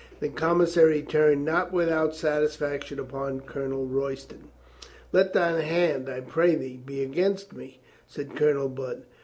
The 0.19 0.29
commissary 0.29 1.03
turned 1.03 1.45
not 1.45 1.71
without 1.71 2.15
satisfaction 2.15 2.97
upon 2.99 3.41
Colonel 3.41 3.85
Royston." 3.85 4.47
'Let 5.11 5.33
thine 5.33 5.61
hand, 5.61 6.09
I 6.09 6.21
pray 6.21 6.55
thee, 6.55 6.81
be 6.83 7.03
against 7.03 7.53
me,'" 7.55 7.81
said 8.07 8.35
Colonel 8.35 8.67
Budd. 8.67 9.03